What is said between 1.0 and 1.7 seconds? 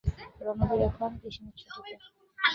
গ্রীষ্মের